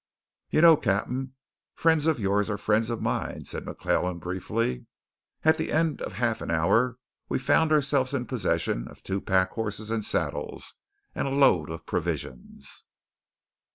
[0.49, 1.33] "You know, Cap'n,
[1.75, 4.87] friends of your'n are friends of mine," said McClellan briefly.
[5.43, 6.97] At the end of half an hour
[7.29, 10.73] we found ourselves in possession of two pack horses and saddles,
[11.13, 12.83] and a load of provisions.